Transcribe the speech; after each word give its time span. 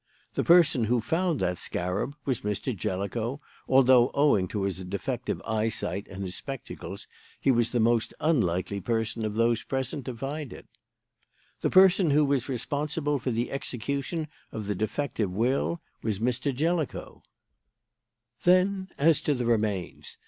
The 0.33 0.43
person 0.43 0.85
who 0.85 0.99
found 0.99 1.39
that 1.41 1.59
scarab 1.59 2.15
was 2.25 2.41
Mr. 2.41 2.75
Jellicoe, 2.75 3.39
although, 3.67 4.09
owing 4.15 4.47
to 4.47 4.63
his 4.63 4.83
defective 4.83 5.39
eyesight 5.45 6.07
and 6.07 6.23
his 6.23 6.33
spectacles, 6.33 7.05
he 7.39 7.51
was 7.51 7.69
the 7.69 7.79
most 7.79 8.11
unlikely 8.19 8.81
person 8.81 9.23
of 9.23 9.35
those 9.35 9.61
present 9.61 10.05
to 10.05 10.15
find 10.17 10.53
it. 10.53 10.65
"The 11.61 11.69
person 11.69 12.09
who 12.09 12.25
was 12.25 12.49
responsible 12.49 13.19
for 13.19 13.29
the 13.29 13.51
execution 13.51 14.27
of 14.51 14.65
the 14.65 14.73
defective 14.73 15.29
will 15.31 15.81
was 16.01 16.17
Mr. 16.17 16.51
Jellicoe. 16.51 17.21
"Then 18.43 18.87
as 18.97 19.21
to 19.21 19.35
the 19.35 19.45
remains. 19.45 20.17